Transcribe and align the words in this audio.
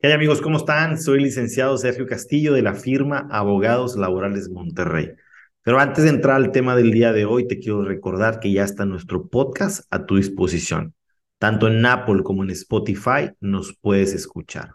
¿Qué 0.00 0.12
amigos? 0.12 0.40
¿Cómo 0.40 0.58
están? 0.58 0.96
Soy 0.96 1.20
licenciado 1.20 1.76
Sergio 1.76 2.06
Castillo 2.06 2.52
de 2.52 2.62
la 2.62 2.74
firma 2.74 3.26
Abogados 3.32 3.96
Laborales 3.96 4.48
Monterrey. 4.48 5.10
Pero 5.62 5.80
antes 5.80 6.04
de 6.04 6.10
entrar 6.10 6.36
al 6.36 6.52
tema 6.52 6.76
del 6.76 6.92
día 6.92 7.12
de 7.12 7.24
hoy, 7.24 7.48
te 7.48 7.58
quiero 7.58 7.82
recordar 7.82 8.38
que 8.38 8.52
ya 8.52 8.62
está 8.62 8.84
nuestro 8.84 9.26
podcast 9.28 9.86
a 9.90 10.06
tu 10.06 10.16
disposición. 10.16 10.94
Tanto 11.38 11.66
en 11.66 11.84
Apple 11.84 12.22
como 12.22 12.44
en 12.44 12.50
Spotify 12.50 13.32
nos 13.40 13.76
puedes 13.76 14.14
escuchar. 14.14 14.74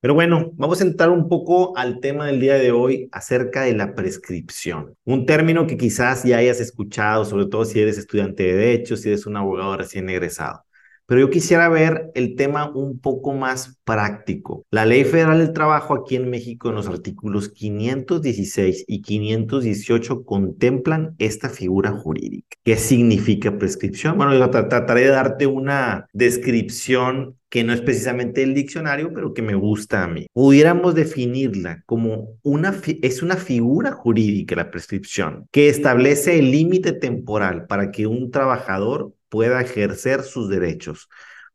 Pero 0.00 0.14
bueno, 0.14 0.50
vamos 0.54 0.80
a 0.80 0.84
entrar 0.84 1.10
un 1.10 1.28
poco 1.28 1.76
al 1.78 2.00
tema 2.00 2.26
del 2.26 2.40
día 2.40 2.56
de 2.56 2.72
hoy 2.72 3.08
acerca 3.12 3.62
de 3.62 3.74
la 3.74 3.94
prescripción. 3.94 4.96
Un 5.04 5.26
término 5.26 5.68
que 5.68 5.76
quizás 5.76 6.24
ya 6.24 6.38
hayas 6.38 6.58
escuchado, 6.58 7.24
sobre 7.24 7.46
todo 7.46 7.64
si 7.64 7.80
eres 7.80 7.98
estudiante 7.98 8.42
de 8.42 8.54
Derecho, 8.54 8.96
si 8.96 9.10
eres 9.10 9.26
un 9.26 9.36
abogado 9.36 9.76
recién 9.76 10.10
egresado. 10.10 10.65
Pero 11.06 11.20
yo 11.20 11.30
quisiera 11.30 11.68
ver 11.68 12.10
el 12.14 12.34
tema 12.34 12.70
un 12.70 12.98
poco 12.98 13.32
más 13.32 13.78
práctico. 13.84 14.64
La 14.70 14.84
Ley 14.84 15.04
Federal 15.04 15.38
del 15.38 15.52
Trabajo 15.52 15.94
aquí 15.94 16.16
en 16.16 16.28
México 16.28 16.68
en 16.68 16.74
los 16.74 16.88
artículos 16.88 17.48
516 17.50 18.84
y 18.88 19.02
518 19.02 20.24
contemplan 20.24 21.14
esta 21.18 21.48
figura 21.48 21.92
jurídica. 21.92 22.56
¿Qué 22.64 22.76
significa 22.76 23.56
prescripción? 23.58 24.16
Bueno, 24.16 24.36
yo 24.36 24.50
trataré 24.50 25.02
de 25.02 25.08
darte 25.08 25.46
una 25.46 26.06
descripción 26.12 27.36
que 27.48 27.64
no 27.64 27.72
es 27.72 27.80
precisamente 27.80 28.42
el 28.42 28.54
diccionario, 28.54 29.12
pero 29.14 29.32
que 29.32 29.42
me 29.42 29.54
gusta 29.54 30.02
a 30.02 30.08
mí. 30.08 30.26
Pudiéramos 30.32 30.94
definirla 30.94 31.82
como 31.86 32.36
una, 32.42 32.74
es 33.02 33.22
una 33.22 33.36
figura 33.36 33.92
jurídica, 33.92 34.56
la 34.56 34.70
prescripción, 34.70 35.46
que 35.52 35.68
establece 35.68 36.38
el 36.38 36.50
límite 36.50 36.92
temporal 36.92 37.66
para 37.66 37.90
que 37.92 38.06
un 38.06 38.30
trabajador 38.30 39.12
pueda 39.36 39.60
ejercer 39.60 40.22
sus 40.22 40.48
derechos, 40.48 41.10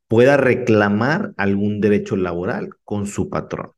pueda 0.07 0.37
reclamar 0.37 1.33
algún 1.35 1.81
derecho 1.81 2.15
laboral 2.15 2.69
con 2.83 3.07
su 3.07 3.27
patrón. 3.27 3.71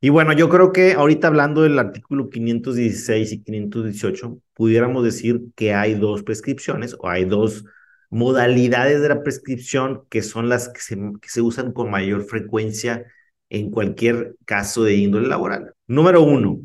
Y 0.00 0.08
bueno, 0.08 0.32
yo 0.32 0.48
creo 0.48 0.72
que 0.72 0.94
ahorita 0.94 1.28
hablando 1.28 1.62
del 1.62 1.78
artículo 1.78 2.28
516 2.28 3.30
y 3.30 3.44
518, 3.44 4.40
pudiéramos 4.52 5.04
decir 5.04 5.42
que 5.54 5.74
hay 5.74 5.94
dos 5.94 6.24
prescripciones 6.24 6.96
o 6.98 7.08
hay 7.08 7.24
dos 7.24 7.64
modalidades 8.10 9.00
de 9.00 9.10
la 9.10 9.22
prescripción 9.22 10.02
que 10.10 10.22
son 10.22 10.48
las 10.48 10.68
que 10.70 10.80
se, 11.28 11.40
usan 11.40 11.70
con 11.70 11.88
mayor 11.88 12.24
frecuencia 12.24 13.06
en 13.48 13.70
cualquier 13.70 14.34
caso 14.44 14.82
de 14.82 14.96
índole 14.96 15.28
laboral. 15.28 15.72
Número 15.86 16.20
uno, 16.20 16.58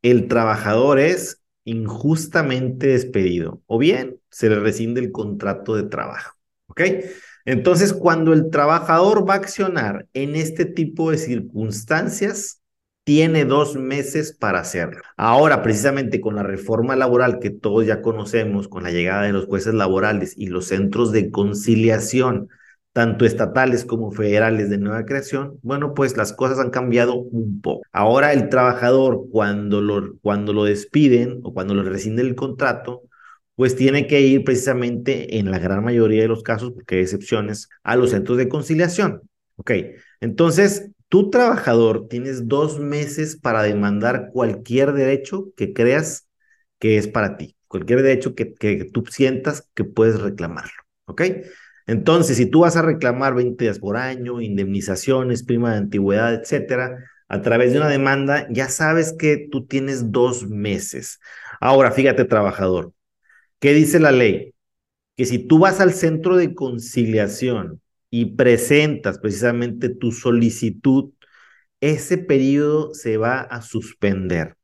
el 0.00 0.28
trabajador 0.28 0.98
es 0.98 1.41
injustamente 1.64 2.88
despedido 2.88 3.62
o 3.66 3.78
bien 3.78 4.18
se 4.30 4.48
le 4.48 4.58
rescinde 4.58 5.00
el 5.00 5.12
contrato 5.12 5.76
de 5.76 5.84
trabajo. 5.84 6.36
¿Ok? 6.66 6.80
Entonces, 7.44 7.92
cuando 7.92 8.32
el 8.32 8.50
trabajador 8.50 9.28
va 9.28 9.34
a 9.34 9.38
accionar 9.38 10.06
en 10.14 10.36
este 10.36 10.64
tipo 10.64 11.10
de 11.10 11.18
circunstancias, 11.18 12.62
tiene 13.04 13.44
dos 13.44 13.74
meses 13.76 14.32
para 14.32 14.60
hacerlo. 14.60 15.02
Ahora, 15.16 15.62
precisamente 15.62 16.20
con 16.20 16.36
la 16.36 16.44
reforma 16.44 16.94
laboral 16.94 17.40
que 17.40 17.50
todos 17.50 17.84
ya 17.84 18.00
conocemos, 18.00 18.68
con 18.68 18.84
la 18.84 18.92
llegada 18.92 19.22
de 19.22 19.32
los 19.32 19.46
jueces 19.46 19.74
laborales 19.74 20.34
y 20.36 20.46
los 20.46 20.66
centros 20.66 21.10
de 21.10 21.30
conciliación 21.30 22.48
tanto 22.92 23.24
estatales 23.24 23.84
como 23.84 24.12
federales 24.12 24.68
de 24.68 24.78
nueva 24.78 25.04
creación, 25.06 25.58
bueno, 25.62 25.94
pues 25.94 26.16
las 26.16 26.32
cosas 26.32 26.58
han 26.58 26.70
cambiado 26.70 27.14
un 27.14 27.60
poco. 27.62 27.82
Ahora 27.92 28.32
el 28.32 28.48
trabajador 28.48 29.26
cuando 29.30 29.80
lo, 29.80 30.16
cuando 30.20 30.52
lo 30.52 30.64
despiden 30.64 31.40
o 31.42 31.54
cuando 31.54 31.74
le 31.74 31.84
rescinden 31.84 32.26
el 32.26 32.34
contrato, 32.34 33.02
pues 33.54 33.76
tiene 33.76 34.06
que 34.06 34.20
ir 34.20 34.44
precisamente 34.44 35.38
en 35.38 35.50
la 35.50 35.58
gran 35.58 35.84
mayoría 35.84 36.22
de 36.22 36.28
los 36.28 36.42
casos, 36.42 36.72
porque 36.72 36.96
hay 36.96 37.02
excepciones, 37.02 37.68
a 37.82 37.96
los 37.96 38.10
centros 38.10 38.38
de 38.38 38.48
conciliación. 38.48 39.22
Ok, 39.56 39.70
entonces 40.20 40.90
tú 41.08 41.30
trabajador 41.30 42.08
tienes 42.08 42.48
dos 42.48 42.78
meses 42.80 43.36
para 43.36 43.62
demandar 43.62 44.30
cualquier 44.32 44.92
derecho 44.92 45.48
que 45.56 45.72
creas 45.72 46.26
que 46.78 46.98
es 46.98 47.08
para 47.08 47.36
ti, 47.36 47.56
cualquier 47.68 48.02
derecho 48.02 48.34
que, 48.34 48.54
que 48.54 48.84
tú 48.92 49.04
sientas 49.08 49.68
que 49.74 49.84
puedes 49.84 50.20
reclamarlo. 50.20 50.72
¿Ok? 51.06 51.22
Entonces, 51.86 52.36
si 52.36 52.46
tú 52.46 52.60
vas 52.60 52.76
a 52.76 52.82
reclamar 52.82 53.34
20 53.34 53.64
días 53.64 53.78
por 53.78 53.96
año, 53.96 54.40
indemnizaciones, 54.40 55.44
prima 55.44 55.72
de 55.72 55.78
antigüedad, 55.78 56.34
etcétera, 56.34 56.98
a 57.28 57.42
través 57.42 57.72
de 57.72 57.78
una 57.78 57.88
demanda, 57.88 58.46
ya 58.50 58.68
sabes 58.68 59.14
que 59.18 59.48
tú 59.50 59.66
tienes 59.66 60.12
dos 60.12 60.48
meses. 60.48 61.18
Ahora, 61.60 61.90
fíjate, 61.92 62.24
trabajador, 62.24 62.92
¿qué 63.60 63.74
dice 63.74 64.00
la 64.00 64.12
ley? 64.12 64.54
Que 65.16 65.26
si 65.26 65.38
tú 65.38 65.58
vas 65.60 65.80
al 65.80 65.92
centro 65.94 66.36
de 66.36 66.54
conciliación 66.54 67.80
y 68.10 68.36
presentas 68.36 69.18
precisamente 69.18 69.88
tu 69.88 70.12
solicitud, 70.12 71.12
ese 71.80 72.18
periodo 72.18 72.94
se 72.94 73.16
va 73.16 73.40
a 73.40 73.62
suspender. 73.62 74.56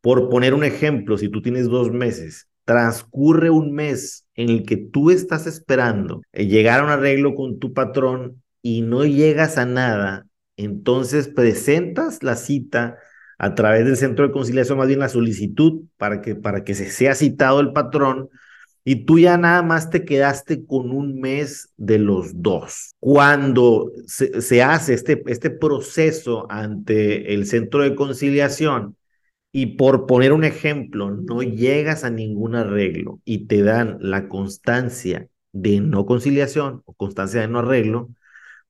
Por 0.00 0.28
poner 0.30 0.54
un 0.54 0.64
ejemplo, 0.64 1.18
si 1.18 1.28
tú 1.28 1.42
tienes 1.42 1.68
dos 1.68 1.92
meses 1.92 2.48
transcurre 2.72 3.50
un 3.50 3.74
mes 3.74 4.24
en 4.34 4.48
el 4.48 4.64
que 4.64 4.78
tú 4.78 5.10
estás 5.10 5.46
esperando 5.46 6.22
eh, 6.32 6.46
llegar 6.46 6.80
a 6.80 6.84
un 6.84 6.88
arreglo 6.88 7.34
con 7.34 7.58
tu 7.58 7.74
patrón 7.74 8.42
y 8.62 8.80
no 8.80 9.04
llegas 9.04 9.58
a 9.58 9.66
nada, 9.66 10.26
entonces 10.56 11.28
presentas 11.28 12.22
la 12.22 12.34
cita 12.34 12.96
a 13.36 13.54
través 13.54 13.84
del 13.84 13.98
centro 13.98 14.26
de 14.26 14.32
conciliación, 14.32 14.78
más 14.78 14.88
bien 14.88 15.00
la 15.00 15.10
solicitud 15.10 15.82
para 15.98 16.22
que, 16.22 16.34
para 16.34 16.64
que 16.64 16.74
se 16.74 16.88
sea 16.88 17.14
citado 17.14 17.60
el 17.60 17.74
patrón 17.74 18.30
y 18.84 19.04
tú 19.04 19.18
ya 19.18 19.36
nada 19.36 19.62
más 19.62 19.90
te 19.90 20.06
quedaste 20.06 20.64
con 20.64 20.92
un 20.92 21.20
mes 21.20 21.68
de 21.76 21.98
los 21.98 22.40
dos. 22.40 22.94
Cuando 23.00 23.92
se, 24.06 24.40
se 24.40 24.62
hace 24.62 24.94
este, 24.94 25.22
este 25.26 25.50
proceso 25.50 26.46
ante 26.50 27.34
el 27.34 27.46
centro 27.46 27.82
de 27.82 27.94
conciliación, 27.94 28.96
y 29.52 29.76
por 29.76 30.06
poner 30.06 30.32
un 30.32 30.44
ejemplo, 30.44 31.10
no 31.10 31.42
llegas 31.42 32.04
a 32.04 32.10
ningún 32.10 32.54
arreglo 32.56 33.20
y 33.24 33.46
te 33.46 33.62
dan 33.62 33.98
la 34.00 34.28
constancia 34.28 35.28
de 35.52 35.80
no 35.80 36.06
conciliación 36.06 36.82
o 36.86 36.94
constancia 36.94 37.42
de 37.42 37.48
no 37.48 37.58
arreglo, 37.60 38.08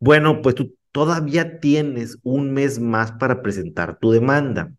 bueno, 0.00 0.42
pues 0.42 0.56
tú 0.56 0.76
todavía 0.90 1.60
tienes 1.60 2.18
un 2.24 2.52
mes 2.52 2.80
más 2.80 3.12
para 3.12 3.42
presentar 3.42 3.98
tu 3.98 4.10
demanda. 4.10 4.72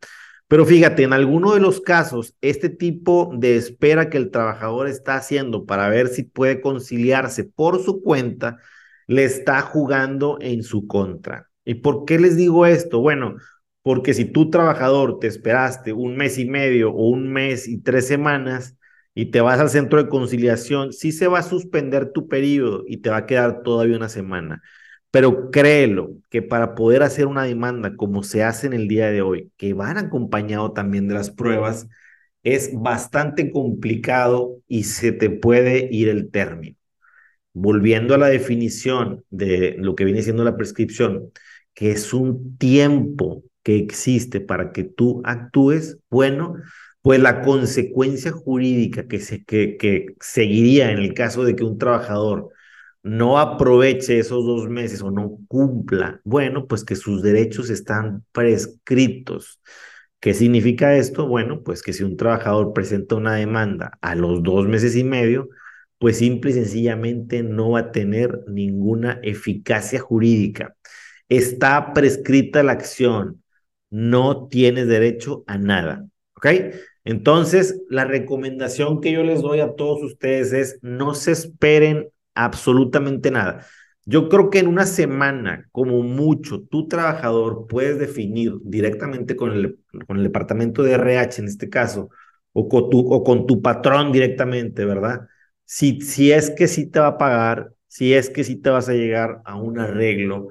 Pero 0.48 0.66
fíjate, 0.66 1.04
en 1.04 1.14
alguno 1.14 1.54
de 1.54 1.62
los 1.62 1.82
casos, 1.82 2.36
este 2.42 2.70
tipo 2.70 3.32
de 3.36 3.56
espera 3.56 4.10
que 4.10 4.18
el 4.18 4.30
trabajador 4.30 4.88
está 4.88 5.16
haciendo 5.16 5.66
para 5.66 5.90
ver 5.90 6.10
si 6.10 6.24
puede 6.24 6.62
conciliarse 6.62 7.46
por 7.46 7.82
su 7.82 8.04
cuenta, 8.04 8.58
le 9.08 9.24
está 9.24 9.62
jugando 9.62 10.38
en 10.42 10.64
su 10.64 10.86
contra. 10.88 11.50
¿Y 11.66 11.76
por 11.76 12.06
qué 12.06 12.20
les 12.20 12.36
digo 12.36 12.66
esto? 12.66 13.00
Bueno, 13.00 13.38
porque 13.84 14.14
si 14.14 14.26
tú 14.26 14.50
trabajador 14.50 15.20
te 15.20 15.28
esperaste 15.28 15.94
un 15.94 16.16
mes 16.18 16.38
y 16.40 16.46
medio 16.46 16.92
o 16.92 17.10
un 17.10 17.32
mes 17.32 17.68
y 17.68 17.80
tres 17.82 18.08
semanas 18.08 18.78
y 19.14 19.28
te 19.28 19.42
vas 19.42 19.60
al 19.60 19.70
centro 19.70 20.02
de 20.02 20.10
conciliación, 20.10 20.94
sí 20.94 21.12
se 21.12 21.28
va 21.28 21.40
a 21.40 21.44
suspender 21.44 22.12
tu 22.12 22.28
periodo 22.28 22.84
y 22.88 22.98
te 22.98 23.10
va 23.10 23.18
a 23.18 23.26
quedar 23.28 23.62
todavía 23.64 23.98
una 23.98 24.10
semana. 24.10 24.62
Pero 25.12 25.52
créelo 25.52 26.16
que 26.30 26.42
para 26.42 26.76
poder 26.76 27.04
hacer 27.04 27.28
una 27.28 27.44
demanda 27.44 27.96
como 27.96 28.24
se 28.24 28.44
hace 28.44 28.68
en 28.68 28.74
el 28.74 28.88
día 28.88 29.12
de 29.12 29.22
hoy, 29.22 29.52
que 29.58 29.74
van 29.74 29.98
acompañado 29.98 30.74
también 30.74 31.08
de 31.08 31.14
las 31.16 31.30
pruebas, 31.30 31.88
es 32.44 32.72
bastante 32.74 33.52
complicado 33.52 34.62
y 34.68 34.84
se 34.86 35.12
te 35.12 35.30
puede 35.30 35.88
ir 35.92 36.10
el 36.10 36.32
término. 36.32 36.78
Volviendo 37.54 38.16
a 38.16 38.18
la 38.18 38.28
definición 38.28 39.24
de 39.30 39.76
lo 39.80 39.96
que 39.96 40.06
viene 40.06 40.24
siendo 40.24 40.44
la 40.44 40.58
prescripción, 40.58 41.32
que 41.74 41.92
es 41.92 42.14
un 42.14 42.58
tiempo 42.58 43.44
que 43.64 43.78
existe 43.78 44.42
para 44.42 44.72
que 44.72 44.84
tú 44.84 45.22
actúes, 45.26 45.98
bueno, 46.10 46.56
pues 47.02 47.20
la 47.20 47.42
consecuencia 47.42 48.32
jurídica 48.32 49.08
que, 49.08 49.20
se, 49.20 49.44
que, 49.44 49.78
que 49.78 50.16
seguiría 50.22 50.92
en 50.92 51.00
el 51.00 51.14
caso 51.14 51.44
de 51.44 51.56
que 51.56 51.64
un 51.64 51.78
trabajador 51.78 52.50
no 53.04 53.40
aproveche 53.40 54.20
esos 54.20 54.46
dos 54.46 54.70
meses 54.70 55.02
o 55.02 55.12
no 55.12 55.38
cumpla, 55.48 56.22
bueno, 56.24 56.68
pues 56.68 56.86
que 56.86 56.96
sus 56.96 57.22
derechos 57.22 57.70
están 57.70 58.24
prescritos. 58.32 59.60
¿Qué 60.22 60.34
significa 60.34 60.96
esto? 60.96 61.28
Bueno, 61.28 61.64
pues 61.64 61.84
que 61.84 61.92
si 61.92 62.04
un 62.04 62.16
trabajador 62.16 62.72
presenta 62.74 63.16
una 63.16 63.36
demanda 63.36 63.98
a 64.02 64.16
los 64.16 64.42
dos 64.42 64.68
meses 64.68 64.96
y 64.96 65.04
medio, 65.04 65.50
pues 65.98 66.18
simple 66.18 66.52
y 66.52 66.54
sencillamente 66.54 67.44
no 67.44 67.72
va 67.72 67.80
a 67.80 67.92
tener 67.92 68.40
ninguna 68.48 69.20
eficacia 69.24 70.00
jurídica. 70.00 70.76
Está 71.28 71.94
prescrita 71.94 72.64
la 72.64 72.74
acción, 72.74 73.43
no 73.94 74.48
tienes 74.48 74.88
derecho 74.88 75.44
a 75.46 75.60
nada. 75.60 76.08
¿Ok? 76.36 76.48
Entonces, 77.04 77.80
la 77.90 78.06
recomendación 78.06 79.02
que 79.02 79.12
yo 79.12 79.24
les 79.24 79.42
doy 79.44 79.60
a 79.60 79.76
todos 79.76 80.02
ustedes 80.02 80.52
es 80.52 80.80
no 80.82 81.14
se 81.14 81.32
esperen 81.32 82.10
absolutamente 82.34 83.30
nada. 83.30 83.68
Yo 84.06 84.30
creo 84.30 84.50
que 84.50 84.60
en 84.60 84.68
una 84.68 84.88
semana, 84.88 85.70
como 85.72 86.02
mucho, 86.02 86.64
tu 86.64 86.88
trabajador 86.88 87.68
puedes 87.68 88.00
definir 88.00 88.54
directamente 88.64 89.36
con 89.36 89.52
el, 89.52 89.80
con 90.08 90.18
el 90.18 90.24
departamento 90.24 90.82
de 90.82 90.94
RH 90.94 91.42
en 91.42 91.48
este 91.48 91.70
caso, 91.70 92.10
o 92.52 92.68
con 92.68 92.90
tu, 92.90 93.00
o 93.00 93.24
con 93.24 93.46
tu 93.46 93.62
patrón 93.62 94.12
directamente, 94.12 94.86
¿verdad? 94.86 95.28
Si, 95.66 96.02
si 96.02 96.32
es 96.32 96.50
que 96.50 96.68
sí 96.68 96.90
te 96.90 97.00
va 97.00 97.08
a 97.08 97.18
pagar, 97.20 97.74
si 97.88 98.14
es 98.16 98.32
que 98.32 98.44
sí 98.44 98.56
te 98.56 98.72
vas 98.72 98.90
a 98.90 98.94
llegar 98.94 99.42
a 99.46 99.56
un 99.56 99.78
arreglo, 99.80 100.50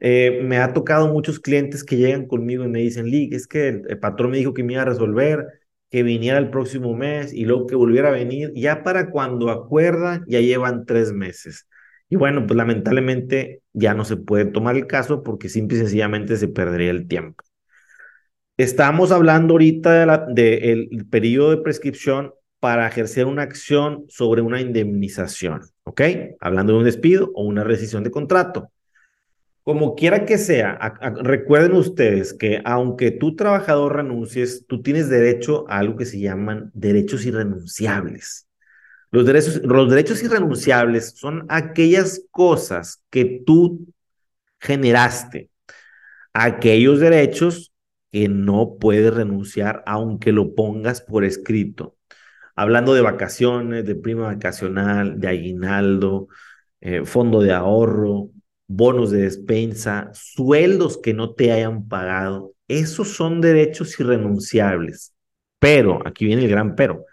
Eh, 0.00 0.40
me 0.44 0.58
ha 0.58 0.72
tocado 0.72 1.12
muchos 1.12 1.40
clientes 1.40 1.82
que 1.84 1.96
llegan 1.96 2.26
conmigo 2.26 2.64
y 2.64 2.68
me 2.68 2.80
dicen, 2.80 3.06
Lee, 3.06 3.30
es 3.32 3.46
que 3.46 3.68
el, 3.68 3.98
patrón 3.98 4.30
me 4.30 4.38
dijo 4.38 4.54
que 4.54 4.62
me 4.62 4.74
iba 4.74 4.82
a 4.82 4.84
resolver, 4.84 5.46
que 5.90 6.02
viniera 6.02 6.38
el 6.38 6.50
próximo 6.50 6.94
mes 6.94 7.32
y 7.32 7.44
luego 7.44 7.66
que 7.66 7.74
volviera 7.74 8.08
a 8.08 8.12
venir. 8.12 8.52
Ya 8.54 8.82
para 8.82 9.10
cuando 9.10 9.50
acuerdan, 9.50 10.24
ya 10.28 10.40
llevan 10.40 10.86
tres 10.86 11.12
meses. 11.12 11.66
Y 12.08 12.16
bueno, 12.16 12.46
pues 12.46 12.56
lamentablemente 12.56 13.62
ya 13.72 13.94
no 13.94 14.04
se 14.04 14.16
puede 14.16 14.46
tomar 14.46 14.76
el 14.76 14.86
caso 14.86 15.22
porque 15.22 15.48
simple 15.48 15.76
y 15.78 15.80
sencillamente 15.80 16.36
se 16.36 16.48
perdería 16.48 16.90
el 16.90 17.06
tiempo. 17.08 17.44
Estamos 18.56 19.12
hablando 19.12 19.54
ahorita 19.54 20.26
del 20.28 20.88
de 20.88 21.04
periodo 21.10 21.50
de 21.50 21.58
prescripción 21.58 22.32
para 22.60 22.88
ejercer 22.88 23.26
una 23.26 23.42
acción 23.42 24.04
sobre 24.08 24.42
una 24.42 24.60
indemnización, 24.60 25.60
¿ok? 25.84 26.00
Hablando 26.40 26.72
de 26.72 26.78
un 26.80 26.84
despido 26.84 27.30
o 27.34 27.44
una 27.44 27.62
rescisión 27.62 28.02
de 28.02 28.10
contrato. 28.10 28.72
Como 29.68 29.96
quiera 29.96 30.24
que 30.24 30.38
sea, 30.38 30.78
recuerden 31.22 31.72
ustedes 31.72 32.32
que 32.32 32.62
aunque 32.64 33.10
tú 33.10 33.36
trabajador 33.36 33.96
renuncies, 33.96 34.64
tú 34.66 34.80
tienes 34.80 35.10
derecho 35.10 35.66
a 35.68 35.76
algo 35.76 35.94
que 35.94 36.06
se 36.06 36.18
llaman 36.18 36.70
derechos 36.72 37.26
irrenunciables. 37.26 38.48
Los 39.10 39.26
derechos, 39.26 39.60
los 39.62 39.90
derechos 39.90 40.22
irrenunciables 40.22 41.12
son 41.18 41.44
aquellas 41.50 42.22
cosas 42.30 43.02
que 43.10 43.42
tú 43.44 43.92
generaste, 44.58 45.50
aquellos 46.32 46.98
derechos 46.98 47.74
que 48.10 48.26
no 48.26 48.78
puedes 48.80 49.12
renunciar 49.12 49.82
aunque 49.84 50.32
lo 50.32 50.54
pongas 50.54 51.02
por 51.02 51.26
escrito. 51.26 51.94
Hablando 52.56 52.94
de 52.94 53.02
vacaciones, 53.02 53.84
de 53.84 53.96
prima 53.96 54.28
vacacional, 54.28 55.20
de 55.20 55.28
aguinaldo, 55.28 56.28
eh, 56.80 57.04
fondo 57.04 57.42
de 57.42 57.52
ahorro, 57.52 58.30
bonos 58.68 59.10
de 59.10 59.22
despensa, 59.22 60.10
sueldos 60.12 60.98
que 60.98 61.14
no 61.14 61.34
te 61.34 61.50
hayan 61.50 61.88
pagado, 61.88 62.52
esos 62.68 63.08
son 63.08 63.40
derechos 63.40 63.98
irrenunciables. 63.98 65.14
Pero, 65.58 66.06
aquí 66.06 66.26
viene 66.26 66.44
el 66.44 66.50
gran 66.50 66.76
pero, 66.76 67.04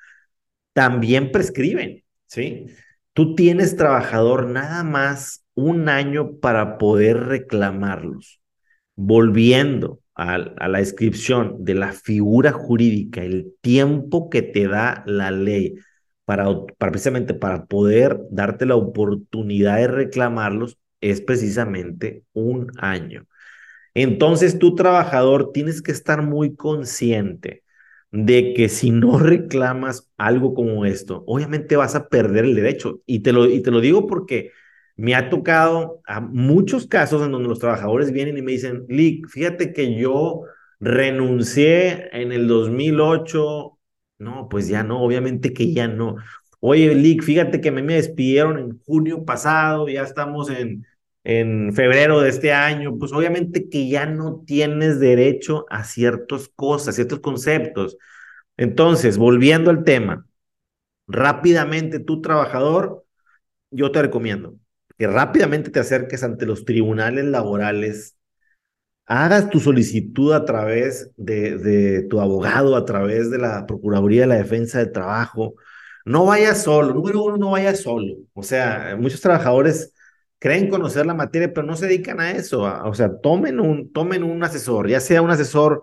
también 0.74 1.32
prescriben, 1.32 2.04
¿sí? 2.28 2.68
Tú 3.14 3.34
tienes 3.34 3.78
trabajador 3.78 4.48
nada 4.48 4.84
más 4.84 5.46
un 5.56 5.88
año 5.90 6.38
para 6.40 6.78
poder 6.78 7.26
reclamarlos. 7.28 8.42
Volviendo 8.96 10.02
a, 10.14 10.38
la 10.38 10.80
descripción 10.80 11.64
de 11.64 11.76
la 11.76 11.94
figura 11.94 12.52
jurídica, 12.52 13.24
el 13.24 13.54
tiempo 13.62 14.30
que 14.30 14.42
te 14.42 14.68
da 14.68 15.04
la 15.08 15.32
ley 15.32 15.76
para, 16.26 16.46
para 16.78 16.92
precisamente 16.92 17.34
para 17.34 17.66
poder 17.66 18.20
darte 18.30 18.66
la 18.66 18.76
oportunidad 18.76 19.78
de 19.78 19.88
reclamarlos 19.88 20.78
es 21.12 21.22
precisamente 21.22 22.24
un 22.34 22.72
año. 22.78 23.28
Entonces, 23.94 24.60
tú 24.60 24.76
trabajador 24.76 25.52
tienes 25.54 25.82
que 25.82 25.92
estar 25.92 26.22
muy 26.22 26.56
consciente 26.56 27.64
de 28.12 28.54
que 28.54 28.70
si 28.70 28.92
no 28.92 29.20
reclamas 29.20 30.12
algo 30.18 30.54
como 30.54 30.86
esto, 30.86 31.24
obviamente 31.28 31.76
vas 31.76 31.96
a 31.96 32.10
perder 32.10 32.46
el 32.46 32.56
derecho. 32.56 33.02
Y 33.06 33.20
te 33.20 33.34
lo, 33.34 33.46
y 33.50 33.62
te 33.62 33.72
lo 33.72 33.82
digo 33.82 34.08
porque 34.08 34.52
me 34.96 35.16
ha 35.16 35.30
tocado 35.30 36.02
a 36.08 36.22
muchos 36.22 36.88
casos 36.88 37.22
en 37.24 37.32
donde 37.32 37.50
los 37.50 37.60
trabajadores 37.60 38.12
vienen 38.12 38.38
y 38.38 38.42
me 38.42 38.54
dicen, 38.54 38.86
Lick, 38.90 39.28
fíjate 39.30 39.74
que 39.74 39.96
yo 39.96 40.44
renuncié 40.80 42.10
en 42.14 42.32
el 42.32 42.48
2008. 42.48 43.78
No, 44.18 44.48
pues 44.50 44.68
ya 44.70 44.84
no, 44.84 45.02
obviamente 45.02 45.54
que 45.54 45.74
ya 45.74 45.88
no. 45.88 46.16
Oye, 46.60 46.96
Lick, 46.96 47.24
fíjate 47.24 47.62
que 47.62 47.72
me, 47.72 47.84
me 47.84 47.96
despidieron 47.96 48.58
en 48.58 48.80
junio 48.86 49.26
pasado, 49.26 49.88
ya 49.90 50.04
estamos 50.04 50.50
en, 50.50 50.86
en 51.26 51.74
febrero 51.74 52.22
de 52.22 52.30
este 52.30 52.54
año, 52.54 52.98
pues 53.00 53.12
obviamente 53.12 53.68
que 53.68 53.90
ya 53.90 54.06
no 54.06 54.44
tienes 54.46 55.00
derecho 55.00 55.66
a 55.70 55.84
ciertas 55.84 56.50
cosas, 56.56 56.96
ciertos 56.96 57.20
conceptos. 57.20 57.98
Entonces, 58.58 59.18
volviendo 59.18 59.72
al 59.72 59.84
tema, 59.84 60.28
rápidamente 61.08 62.00
tu 62.00 62.22
trabajador, 62.22 63.06
yo 63.72 63.92
te 63.92 64.04
recomiendo 64.04 64.56
que 65.00 65.08
rápidamente 65.08 65.72
te 65.72 65.80
acerques 65.80 66.24
ante 66.24 66.46
los 66.46 66.64
tribunales 66.64 67.26
laborales, 67.26 68.18
hagas 69.08 69.50
tu 69.50 69.60
solicitud 69.60 70.32
a 70.34 70.46
través 70.46 71.12
de, 71.18 71.58
de 71.58 72.04
tu 72.04 72.22
abogado, 72.22 72.76
a 72.76 72.86
través 72.86 73.32
de 73.32 73.40
la 73.40 73.66
Procuraduría 73.66 74.22
de 74.22 74.28
la 74.28 74.36
Defensa 74.36 74.80
del 74.80 74.92
Trabajo. 74.92 75.56
No 76.06 76.26
vayas 76.26 76.64
solo, 76.64 76.94
número 76.94 77.24
uno, 77.24 77.38
no 77.38 77.52
vayas 77.52 77.82
solo. 77.82 78.16
O 78.34 78.44
sea, 78.44 78.96
muchos 79.00 79.22
trabajadores 79.22 79.95
creen 80.46 80.70
conocer 80.70 81.08
la 81.08 81.16
materia, 81.16 81.52
pero 81.52 81.66
no 81.66 81.76
se 81.76 81.88
dedican 81.88 82.20
a 82.20 82.30
eso. 82.30 82.62
o 82.62 82.94
sea, 82.94 83.20
tomen 83.20 83.60
un, 83.60 83.92
tomen 83.92 84.22
un 84.22 84.44
asesor, 84.44 84.88
ya 84.88 85.00
sea 85.00 85.24
un 85.24 85.32
asesor 85.32 85.82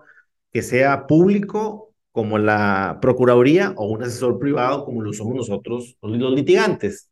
que 0.53 0.61
sea 0.61 1.05
público 1.05 1.93
como 2.13 2.37
la 2.37 2.99
Procuraduría 3.01 3.73
o 3.75 3.87
un 3.87 4.03
asesor 4.03 4.39
privado 4.39 4.85
como 4.85 5.01
lo 5.01 5.11
somos 5.11 5.35
nosotros 5.35 5.97
los, 6.01 6.33
litigantes. 6.33 7.09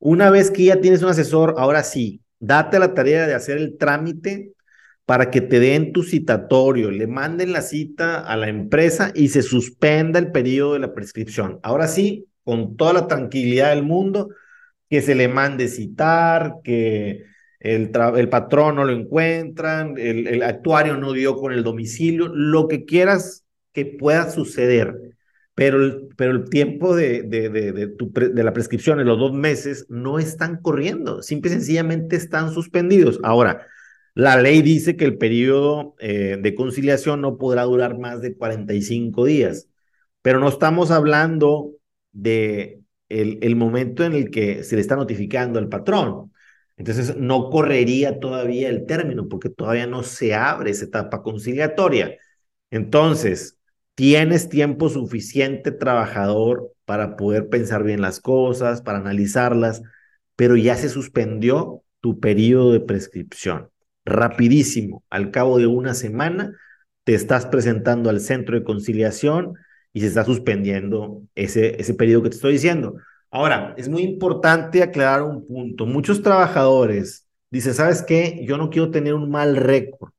Una 0.00 0.28
vez 0.28 0.50
que 0.50 0.64
ya 0.64 0.82
tienes 0.82 1.02
un 1.02 1.08
asesor, 1.08 1.54
ahora 1.56 1.82
sí, 1.82 2.20
date 2.40 2.78
la 2.78 2.92
tarea 2.92 3.26
de 3.26 3.32
hacer 3.32 3.56
el 3.56 3.78
trámite 3.78 4.52
para 5.06 5.30
que 5.30 5.40
te 5.40 5.60
den 5.60 5.94
tu 5.94 6.02
citatorio, 6.02 6.90
le 6.90 7.06
manden 7.06 7.54
la 7.54 7.62
cita 7.62 8.20
a 8.20 8.36
la 8.36 8.48
empresa 8.50 9.12
y 9.14 9.28
se 9.28 9.40
suspenda 9.40 10.18
el 10.18 10.30
periodo 10.30 10.74
de 10.74 10.80
la 10.80 10.92
prescripción. 10.92 11.58
Ahora 11.62 11.88
sí, 11.88 12.26
con 12.44 12.76
toda 12.76 12.92
la 12.92 13.06
tranquilidad 13.06 13.70
del 13.70 13.82
mundo, 13.82 14.28
que 14.90 15.00
se 15.02 15.14
le 15.14 15.28
mande 15.28 15.68
citar, 15.68 16.56
que 16.64 17.24
el, 17.60 17.92
el 18.16 18.28
patrón 18.28 18.76
no 18.76 18.84
lo 18.84 18.92
encuentran, 18.92 19.94
el, 19.96 20.26
el, 20.26 20.42
actuario 20.42 20.96
no 20.96 21.12
dio 21.12 21.36
con 21.36 21.52
el 21.52 21.62
domicilio, 21.62 22.28
lo 22.28 22.66
que 22.68 22.84
quieras 22.84 23.44
que 23.72 23.86
pueda 23.86 24.30
suceder. 24.30 24.96
Pero 25.54 25.84
el, 25.84 26.08
pero 26.16 26.32
el 26.32 26.48
tiempo 26.48 26.96
de, 26.96 27.22
de, 27.22 27.50
de, 27.50 27.86
tu 27.88 28.10
de 28.12 28.42
la 28.42 28.52
prescripción 28.52 28.98
en 28.98 29.06
los 29.06 29.18
dos 29.18 29.32
meses 29.32 29.86
no 29.88 30.18
están 30.18 30.60
corriendo, 30.60 31.22
simple 31.22 31.50
y 31.50 31.54
sencillamente 31.54 32.16
están 32.16 32.52
suspendidos. 32.52 33.20
Ahora, 33.22 33.66
la 34.14 34.40
ley 34.40 34.62
dice 34.62 34.96
que 34.96 35.04
el 35.04 35.18
periodo 35.18 35.94
eh, 36.00 36.38
de 36.40 36.54
conciliación 36.54 37.20
no 37.20 37.36
podrá 37.38 37.62
durar 37.64 37.98
más 37.98 38.22
de 38.22 38.34
45 38.34 39.24
días, 39.24 39.68
pero 40.22 40.40
no 40.40 40.48
estamos 40.48 40.90
hablando 40.90 41.72
de 42.12 42.79
el, 43.10 43.56
momento 43.56 44.04
en 44.04 44.14
el 44.14 44.30
que 44.30 44.64
se 44.64 44.76
le 44.76 44.80
está 44.80 44.96
notificando 44.96 45.58
al 45.58 45.68
patrón. 45.68 46.32
Entonces, 46.76 47.16
no 47.16 47.50
correría 47.50 48.20
todavía 48.20 48.68
el 48.68 48.86
término 48.86 49.28
porque 49.28 49.50
todavía 49.50 49.86
no 49.86 50.02
se 50.02 50.34
abre 50.34 50.70
esa 50.70 50.86
etapa 50.86 51.22
conciliatoria. 51.22 52.16
Entonces, 52.70 53.58
tienes 53.94 54.48
tiempo 54.48 54.88
suficiente 54.88 55.72
trabajador 55.72 56.72
para 56.86 57.16
poder 57.16 57.48
pensar 57.48 57.84
bien 57.84 58.00
las 58.00 58.20
cosas, 58.20 58.82
para 58.82 58.98
analizarlas, 58.98 59.82
pero 60.36 60.56
ya 60.56 60.76
se 60.76 60.88
suspendió 60.88 61.82
tu 62.00 62.20
periodo 62.20 62.72
de 62.72 62.80
prescripción. 62.80 63.70
Rapidísimo, 64.06 65.04
al 65.10 65.30
cabo 65.30 65.58
de 65.58 65.66
una 65.66 65.94
semana, 65.94 66.56
te 67.04 67.14
estás 67.14 67.46
presentando 67.46 68.08
al 68.08 68.20
centro 68.20 68.56
de 68.56 68.64
conciliación 68.64 69.54
y 69.92 70.00
se 70.00 70.06
está 70.06 70.24
suspendiendo 70.24 71.22
ese, 71.34 71.80
ese 71.80 71.94
periodo 71.94 72.22
que 72.24 72.30
te 72.30 72.36
estoy 72.36 72.52
diciendo. 72.52 72.96
Ahora, 73.30 73.74
es 73.76 73.88
muy 73.88 74.02
importante 74.02 74.82
aclarar 74.82 75.22
un 75.22 75.46
punto. 75.46 75.86
Muchos 75.86 76.22
trabajadores 76.22 77.28
dicen, 77.50 77.74
¿sabes 77.74 78.02
qué? 78.02 78.44
Yo 78.46 78.56
no 78.56 78.70
quiero 78.70 78.90
tener 78.90 79.14
un 79.14 79.30
mal 79.30 79.56
récord. 79.56 80.12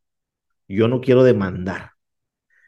Yo 0.67 0.87
no 0.87 1.01
quiero 1.01 1.23
demandar. 1.23 1.91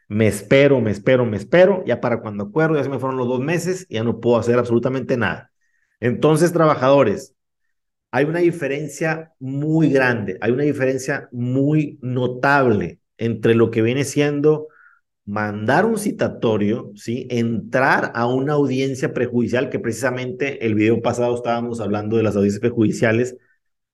Me 0.08 0.26
espero, 0.26 0.80
me 0.80 0.90
espero, 0.90 1.24
me 1.24 1.36
espero. 1.38 1.82
Ya 1.86 2.00
para 2.00 2.20
cuando 2.20 2.44
acuerdo, 2.44 2.76
ya 2.76 2.84
se 2.84 2.90
me 2.90 2.98
fueron 2.98 3.16
los 3.18 3.28
dos 3.28 3.40
meses, 3.40 3.86
ya 3.88 4.04
no 4.04 4.20
puedo 4.20 4.38
hacer 4.38 4.58
absolutamente 4.58 5.16
nada. 5.16 5.50
Entonces, 6.00 6.52
trabajadores, 6.52 7.34
hay 8.10 8.26
una 8.26 8.40
diferencia 8.40 9.32
muy 9.40 9.90
grande, 9.90 10.38
hay 10.40 10.52
una 10.52 10.64
diferencia 10.64 11.28
muy 11.32 11.98
notable 12.02 13.00
entre 13.18 13.54
lo 13.54 13.70
que 13.70 13.82
viene 13.82 14.04
siendo 14.04 14.68
mandar 15.26 15.86
un 15.86 15.98
citatorio, 15.98 16.92
¿sí? 16.96 17.26
entrar 17.30 18.12
a 18.14 18.26
una 18.26 18.54
audiencia 18.54 19.14
prejudicial, 19.14 19.70
que 19.70 19.78
precisamente 19.78 20.66
el 20.66 20.74
video 20.74 21.00
pasado 21.02 21.34
estábamos 21.34 21.80
hablando 21.80 22.16
de 22.16 22.22
las 22.22 22.36
audiencias 22.36 22.60
prejudiciales, 22.60 23.36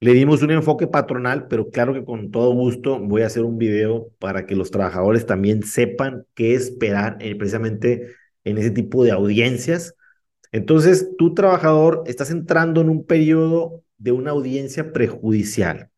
le 0.01 0.15
dimos 0.15 0.43
un 0.43 0.51
enfoque 0.51 0.87
patronal, 0.87 1.47
pero 1.49 1.71
claro 1.71 1.93
que 1.95 2.05
con 2.05 2.31
todo 2.31 2.53
gusto 2.55 2.99
voy 3.01 3.23
a 3.23 3.27
hacer 3.27 3.45
un 3.45 3.59
video 3.59 4.11
para 4.19 4.47
que 4.47 4.57
los 4.57 4.71
trabajadores 4.71 5.27
también 5.27 5.63
sepan 5.63 6.25
qué 6.35 6.55
esperar 6.55 7.19
eh, 7.21 7.37
precisamente 7.37 8.15
en 8.45 8.59
ese 8.59 8.71
tipo 8.71 9.05
de 9.05 9.13
audiencias. 9.13 9.95
Entonces, 10.53 11.11
tú 11.19 11.35
trabajador 11.35 12.03
estás 12.07 12.31
entrando 12.31 12.81
en 12.81 12.89
un 12.89 13.05
periodo 13.07 13.85
de 13.99 14.13
una 14.13 14.31
audiencia 14.33 14.93
prejudicial, 14.93 15.91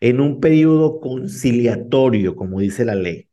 en 0.00 0.20
un 0.20 0.40
periodo 0.40 1.00
conciliatorio, 1.00 2.36
como 2.36 2.60
dice 2.60 2.84
la 2.84 2.94
ley 2.94 3.27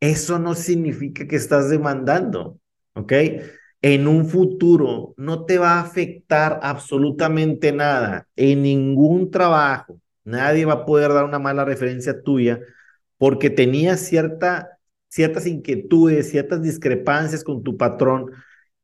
eso 0.00 0.38
no 0.38 0.54
significa 0.54 1.26
que 1.28 1.36
estás 1.36 1.70
demandando, 1.70 2.58
¿ok? 2.94 3.12
En 3.82 4.08
un 4.08 4.26
futuro 4.28 5.14
no 5.16 5.44
te 5.46 5.58
va 5.58 5.74
a 5.78 5.80
afectar 5.80 6.60
absolutamente 6.62 7.72
nada 7.72 8.28
en 8.36 8.62
ningún 8.62 9.30
trabajo, 9.30 10.00
Nadie 10.22 10.66
va 10.66 10.74
a 10.74 10.84
poder 10.86 11.12
dar 11.14 11.24
una 11.24 11.38
mala 11.38 11.64
referencia 11.64 12.22
tuya 12.22 12.60
porque 13.18 13.50
tenías 13.50 14.00
cierta, 14.00 14.78
ciertas 15.08 15.46
inquietudes, 15.46 16.30
ciertas 16.30 16.62
discrepancias 16.62 17.42
con 17.44 17.62
tu 17.62 17.76
patrón 17.76 18.30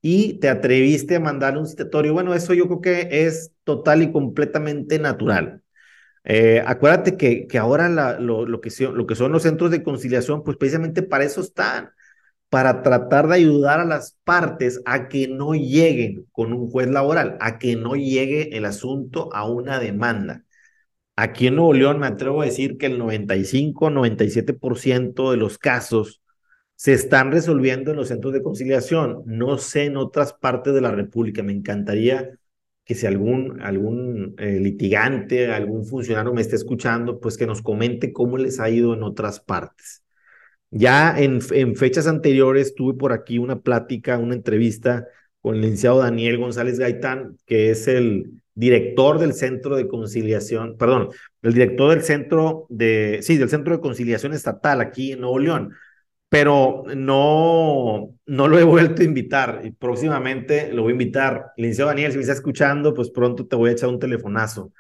y 0.03 0.39
te 0.41 0.49
atreviste 0.49 1.17
a 1.17 1.21
mandar 1.21 1.57
un 1.59 1.67
citatorio. 1.67 2.13
Bueno, 2.15 2.35
eso 2.35 2.55
yo 2.55 2.67
creo 2.67 2.81
que 2.81 3.09
es 3.27 3.53
total 3.65 4.03
y 4.03 4.13
completamente 4.13 4.99
natural. 4.99 5.63
Eh, 6.29 6.63
acuérdate 6.67 7.17
que, 7.17 7.47
que 7.47 7.59
ahora 7.59 7.89
lo, 8.19 8.47
lo, 8.47 8.61
que 8.61 8.71
lo 8.93 9.07
que 9.07 9.15
son 9.15 9.33
los 9.33 9.43
centros 9.45 9.71
de 9.71 9.83
conciliación, 9.85 10.43
pues 10.43 10.57
precisamente 10.57 11.03
para 11.03 11.25
eso 11.25 11.41
están, 11.41 11.91
para 12.51 12.83
tratar 12.83 13.29
de 13.29 13.37
ayudar 13.37 13.81
a 13.81 13.85
las 13.85 14.19
partes 14.25 14.83
a 14.87 15.09
que 15.09 15.29
no 15.29 15.55
lleguen 15.55 16.27
con 16.33 16.53
un 16.53 16.71
juez 16.71 16.89
laboral, 16.91 17.37
a 17.41 17.59
que 17.59 17.77
no 17.77 17.95
llegue 17.95 18.57
el 18.57 18.65
asunto 18.65 19.31
a 19.35 19.49
una 19.49 19.79
demanda. 19.79 20.45
Aquí 21.17 21.47
en 21.47 21.57
Nuevo 21.57 21.75
León 21.75 21.99
me 22.01 22.07
atrevo 22.09 22.43
a 22.43 22.47
decir 22.47 22.77
que 22.79 22.87
el 22.87 22.99
95, 22.99 23.91
97% 23.91 25.31
de 25.31 25.37
los 25.39 25.59
casos 25.59 26.23
se 26.77 26.93
están 26.93 27.33
resolviendo 27.33 27.91
en 27.93 27.97
los 27.99 28.09
centros 28.09 28.35
de 28.35 28.43
conciliación. 28.43 29.23
No 29.27 29.59
sé 29.59 29.85
en 29.87 29.97
otras 29.97 30.35
partes 30.35 30.75
de 30.75 30.81
la 30.83 30.91
República. 30.93 31.43
Me 31.43 31.53
encantaría 31.53 32.39
que 32.87 32.95
si 32.95 33.07
algún, 33.07 33.61
algún 33.61 34.37
eh, 34.39 34.61
litigante, 34.61 35.53
algún 35.53 35.85
funcionario 35.85 36.33
me 36.33 36.41
esté 36.41 36.55
escuchando, 36.55 37.19
pues 37.21 37.37
que 37.37 37.47
nos 37.47 37.61
comente 37.61 38.13
cómo 38.13 38.39
les 38.39 38.61
ha 38.61 38.71
ido 38.71 38.95
en 38.95 39.03
otras 39.03 39.41
partes. 39.41 40.05
Ya 40.71 41.19
en, 41.19 41.41
en 41.51 41.75
fechas 41.75 42.07
anteriores 42.07 42.75
tuve 42.77 42.95
por 42.95 43.13
aquí 43.13 43.39
una 43.39 43.61
plática, 43.61 44.19
una 44.19 44.35
entrevista 44.35 45.07
con 45.41 45.57
el 45.57 45.63
licenciado 45.63 45.99
Daniel 45.99 46.39
González 46.39 46.79
Gaitán, 46.79 47.37
que 47.45 47.71
es 47.71 47.89
el 47.89 48.41
director 48.55 49.19
del 49.19 49.35
Centro 49.35 49.77
de 49.77 49.89
Conciliación, 49.89 50.77
perdón, 50.79 51.09
el 51.43 51.55
director 51.55 51.91
del 51.91 52.03
Centro 52.03 52.67
de, 52.69 53.19
sí, 53.23 53.37
del 53.37 53.49
Centro 53.49 53.75
de 53.75 53.81
Conciliación 53.81 54.33
Estatal 54.33 54.81
aquí 54.81 55.13
en 55.13 55.21
Nuevo 55.23 55.41
León 55.41 55.73
pero 56.29 56.85
no, 56.95 58.15
no 58.27 58.49
lo 58.49 58.59
he 58.59 58.65
vuelto 58.65 59.03
a 59.03 59.05
invitar 59.05 59.63
y 59.65 59.71
próximamente 59.71 60.73
lo 60.73 60.83
voy 60.83 60.91
a 60.91 60.93
invitar. 60.93 61.53
Licenciado 61.57 61.91
Daniel, 61.91 62.13
si 62.13 62.19
me 62.19 62.23
está 62.23 62.35
escuchando, 62.35 62.95
pues 62.95 63.11
pronto 63.11 63.47
te 63.47 63.57
voy 63.57 63.71
a 63.71 63.73
echar 63.73 63.89
un 63.89 64.01
telefonazo, 64.01 64.73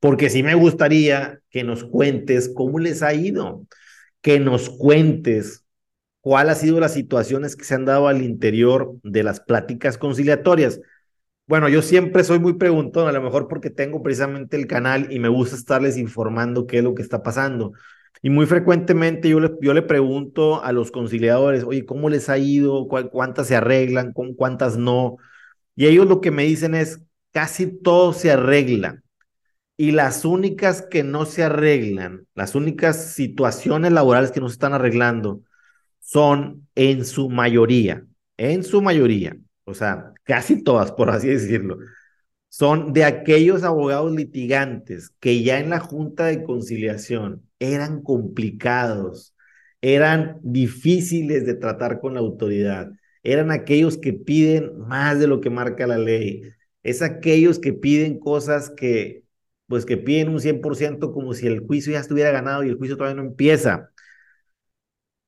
porque 0.00 0.30
sí 0.30 0.42
me 0.42 0.54
gustaría 0.54 1.40
que 1.50 1.64
nos 1.64 1.84
cuentes 1.84 2.52
cómo 2.54 2.78
les 2.78 3.02
ha 3.02 3.14
ido, 3.14 3.66
que 4.20 4.40
nos 4.40 4.70
cuentes 4.70 5.64
cuál 6.20 6.50
ha 6.50 6.54
sido 6.54 6.80
las 6.80 6.94
situaciones 6.94 7.56
que 7.56 7.64
se 7.64 7.74
han 7.74 7.84
dado 7.84 8.08
al 8.08 8.22
interior 8.22 8.94
de 9.02 9.24
las 9.24 9.40
pláticas 9.40 9.98
conciliatorias. 9.98 10.80
Bueno, 11.46 11.68
yo 11.68 11.82
siempre 11.82 12.24
soy 12.24 12.38
muy 12.38 12.54
preguntón, 12.54 13.08
a 13.08 13.12
lo 13.12 13.20
mejor 13.20 13.48
porque 13.48 13.70
tengo 13.70 14.02
precisamente 14.02 14.56
el 14.56 14.66
canal 14.66 15.12
y 15.12 15.18
me 15.18 15.28
gusta 15.28 15.56
estarles 15.56 15.96
informando 15.98 16.66
qué 16.66 16.78
es 16.78 16.84
lo 16.84 16.94
que 16.94 17.02
está 17.02 17.22
pasando. 17.22 17.72
Y 18.22 18.30
muy 18.30 18.46
frecuentemente 18.46 19.28
yo 19.28 19.40
le, 19.40 19.50
yo 19.60 19.74
le 19.74 19.82
pregunto 19.82 20.62
a 20.62 20.72
los 20.72 20.92
conciliadores, 20.92 21.64
oye, 21.64 21.84
¿cómo 21.84 22.08
les 22.08 22.28
ha 22.28 22.38
ido? 22.38 22.86
¿Cuántas 22.88 23.48
se 23.48 23.56
arreglan? 23.56 24.12
¿Cuántas 24.12 24.76
no? 24.78 25.16
Y 25.74 25.86
ellos 25.86 26.06
lo 26.06 26.20
que 26.20 26.30
me 26.30 26.44
dicen 26.44 26.74
es, 26.74 27.00
casi 27.32 27.66
todo 27.66 28.12
se 28.12 28.30
arregla. 28.30 29.02
Y 29.76 29.92
las 29.92 30.24
únicas 30.24 30.82
que 30.82 31.02
no 31.02 31.24
se 31.26 31.42
arreglan, 31.42 32.26
las 32.34 32.54
únicas 32.54 33.12
situaciones 33.14 33.92
laborales 33.92 34.30
que 34.30 34.40
no 34.40 34.48
se 34.48 34.54
están 34.54 34.74
arreglando, 34.74 35.40
son 36.00 36.68
en 36.74 37.04
su 37.04 37.28
mayoría, 37.30 38.06
en 38.36 38.62
su 38.64 38.82
mayoría, 38.82 39.36
o 39.64 39.74
sea, 39.74 40.12
casi 40.24 40.62
todas, 40.62 40.92
por 40.92 41.10
así 41.10 41.28
decirlo, 41.28 41.78
son 42.48 42.92
de 42.92 43.04
aquellos 43.04 43.64
abogados 43.64 44.12
litigantes 44.12 45.10
que 45.20 45.42
ya 45.42 45.58
en 45.58 45.70
la 45.70 45.80
Junta 45.80 46.26
de 46.26 46.44
Conciliación 46.44 47.48
eran 47.62 48.02
complicados, 48.02 49.34
eran 49.80 50.38
difíciles 50.42 51.46
de 51.46 51.54
tratar 51.54 52.00
con 52.00 52.14
la 52.14 52.20
autoridad, 52.20 52.90
eran 53.22 53.50
aquellos 53.50 53.98
que 53.98 54.12
piden 54.12 54.78
más 54.78 55.20
de 55.20 55.28
lo 55.28 55.40
que 55.40 55.50
marca 55.50 55.86
la 55.86 55.98
ley, 55.98 56.42
es 56.82 57.02
aquellos 57.02 57.58
que 57.60 57.72
piden 57.72 58.18
cosas 58.18 58.70
que, 58.76 59.24
pues 59.66 59.86
que 59.86 59.96
piden 59.96 60.28
un 60.30 60.40
100% 60.40 61.12
como 61.12 61.34
si 61.34 61.46
el 61.46 61.60
juicio 61.60 61.92
ya 61.92 62.00
estuviera 62.00 62.32
ganado 62.32 62.64
y 62.64 62.68
el 62.68 62.76
juicio 62.76 62.96
todavía 62.96 63.22
no 63.22 63.28
empieza. 63.28 63.90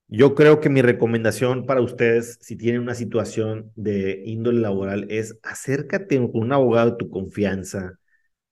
Yo 0.08 0.34
creo 0.34 0.60
que 0.60 0.68
mi 0.68 0.82
recomendación 0.82 1.66
para 1.66 1.80
ustedes, 1.80 2.38
si 2.40 2.56
tienen 2.56 2.82
una 2.82 2.94
situación 2.94 3.72
de 3.74 4.22
índole 4.26 4.60
laboral, 4.60 5.06
es 5.10 5.38
acércate 5.42 6.16
con 6.18 6.42
un 6.42 6.52
abogado 6.52 6.92
de 6.92 6.96
tu 6.98 7.10
confianza, 7.10 7.98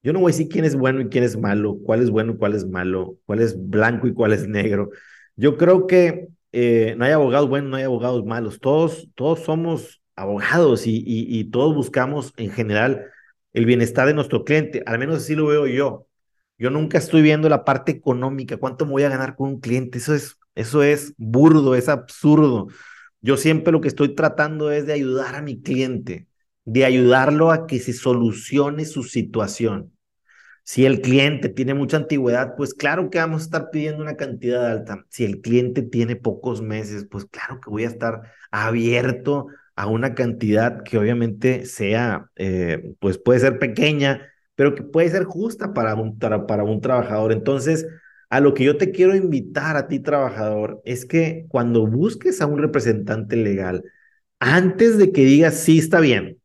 yo 0.03 0.13
no 0.13 0.21
voy 0.21 0.33
a 0.33 0.35
decir 0.35 0.49
quién 0.49 0.65
es 0.65 0.77
bueno 0.77 1.01
y 1.01 1.09
quién 1.09 1.25
es 1.25 1.37
malo, 1.37 1.79
cuál 1.85 2.03
es 2.03 2.11
bueno 2.11 2.33
y 2.33 2.37
cuál 2.37 2.55
es 2.55 2.67
malo, 2.67 3.17
cuál 3.27 3.41
es 3.41 3.57
blanco 3.71 4.07
y 4.07 4.15
cuál 4.15 4.33
es 4.33 4.49
negro. 4.49 4.91
Yo 5.37 5.57
creo 5.57 5.87
que 5.87 6.29
eh, 6.53 6.95
no 6.99 7.05
hay 7.05 7.13
abogados 7.13 7.49
buenos, 7.49 7.71
no 7.71 7.77
hay 7.77 7.85
abogados 7.85 8.25
malos. 8.25 8.61
Todos, 8.61 9.09
todos 9.15 9.41
somos 9.41 10.03
abogados 10.17 10.87
y, 10.87 10.97
y, 10.99 11.39
y 11.39 11.45
todos 11.45 11.75
buscamos 11.75 12.33
en 12.37 12.51
general 12.51 13.07
el 13.53 13.67
bienestar 13.67 14.07
de 14.07 14.15
nuestro 14.15 14.45
cliente. 14.45 14.83
Al 14.87 14.99
menos 14.99 15.19
así 15.19 15.35
lo 15.35 15.47
veo 15.47 15.67
yo. 15.67 16.07
Yo 16.59 16.71
nunca 16.71 16.99
estoy 16.99 17.23
viendo 17.23 17.49
la 17.49 17.65
parte 17.65 17.93
económica, 17.93 18.57
cuánto 18.57 18.87
me 18.87 18.93
voy 18.93 19.03
a 19.05 19.09
ganar 19.09 19.35
con 19.37 19.49
un 19.51 19.61
cliente. 19.61 19.99
Eso 19.99 20.15
es, 20.15 20.39
eso 20.55 20.83
es 20.83 21.15
burdo, 21.17 21.75
es 21.75 21.89
absurdo. 21.89 22.69
Yo 23.21 23.37
siempre 23.37 23.73
lo 23.73 23.81
que 23.81 23.89
estoy 23.89 24.15
tratando 24.15 24.71
es 24.71 24.87
de 24.87 24.93
ayudar 24.95 25.35
a 25.37 25.43
mi 25.43 25.61
cliente, 25.61 26.29
de 26.65 26.85
ayudarlo 26.85 27.51
a 27.51 27.67
que 27.67 27.79
se 27.81 27.93
solucione 27.93 28.85
su 28.85 29.03
situación. 29.05 29.92
Si 30.65 30.87
el 30.87 31.01
cliente 31.01 31.49
tiene 31.49 31.75
mucha 31.75 31.97
antigüedad, 31.97 32.55
pues 32.57 32.73
claro 32.75 33.11
que 33.11 33.19
vamos 33.19 33.43
a 33.43 33.45
estar 33.47 33.71
pidiendo 33.71 34.03
una 34.03 34.17
cantidad 34.17 34.67
alta. 34.71 35.05
Si 35.11 35.25
el 35.25 35.41
cliente 35.41 35.83
tiene 35.83 36.17
pocos 36.17 36.63
meses, 36.63 37.07
pues 37.11 37.25
claro 37.27 37.61
que 37.61 37.71
voy 37.71 37.85
a 37.85 37.89
estar 37.89 38.23
abierto 38.51 39.49
a 39.75 39.87
una 39.89 40.15
cantidad 40.15 40.83
que 40.85 40.99
obviamente 40.99 41.67
sea, 41.67 42.31
eh, 42.37 42.95
pues 43.01 43.19
puede 43.19 43.41
ser 43.41 43.59
pequeña, 43.59 44.29
pero 44.55 44.75
que 44.75 44.83
puede 44.83 45.09
ser 45.11 45.25
justa 45.25 45.73
para 45.75 45.95
un, 45.97 46.19
para 46.19 46.63
un 46.65 46.81
trabajador. 46.81 47.33
Entonces, 47.33 47.87
a 48.31 48.41
lo 48.41 48.55
que 48.55 48.65
yo 48.65 48.77
te 48.77 48.93
quiero 48.93 49.15
invitar 49.17 49.77
a 49.77 49.89
ti, 49.89 49.99
trabajador, 50.01 50.81
es 50.85 51.05
que 51.07 51.47
cuando 51.49 51.87
busques 51.87 52.41
a 52.41 52.47
un 52.47 52.59
representante 52.59 53.37
legal, 53.37 53.83
antes 54.41 54.99
de 54.99 55.13
que 55.13 55.25
digas, 55.25 55.55
sí, 55.61 55.79
está 55.79 56.01
bien, 56.01 56.41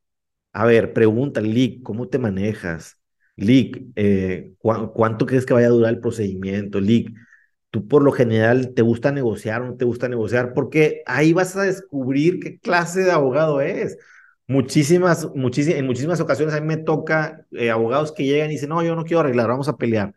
a 0.54 0.66
ver, 0.66 0.94
pregúntale, 0.94 1.82
¿cómo 1.84 2.10
te 2.10 2.20
manejas? 2.20 2.97
Lick, 3.38 3.84
eh, 3.96 4.54
¿cuánto 4.60 5.26
crees 5.26 5.46
que 5.46 5.54
vaya 5.54 5.68
a 5.68 5.70
durar 5.72 5.94
el 5.94 6.00
procedimiento? 6.00 6.80
Lick, 6.80 7.14
tú 7.70 7.88
por 7.88 8.04
lo 8.04 8.12
general 8.12 8.74
te 8.74 8.82
gusta 8.82 9.12
negociar 9.12 9.62
o 9.62 9.68
no 9.68 9.78
te 9.78 9.86
gusta 9.86 10.10
negociar, 10.10 10.54
porque 10.54 11.04
ahí 11.06 11.34
vas 11.34 11.56
a 11.56 11.64
descubrir 11.64 12.40
qué 12.40 12.60
clase 12.60 13.02
de 13.02 13.12
abogado 13.12 13.62
es. 13.62 13.98
Muchísimas, 14.48 15.30
muchísimas, 15.36 15.80
en 15.80 15.86
muchísimas 15.86 16.20
ocasiones 16.20 16.56
a 16.56 16.62
mí 16.62 16.68
me 16.68 16.78
toca 16.78 17.46
eh, 17.52 17.70
abogados 17.70 18.12
que 18.12 18.26
llegan 18.26 18.50
y 18.50 18.54
dicen, 18.54 18.70
no, 18.70 18.84
yo 18.84 18.96
no 18.96 19.04
quiero 19.06 19.20
arreglar, 19.22 19.50
vamos 19.50 19.68
a 19.68 19.78
pelear. 19.78 20.14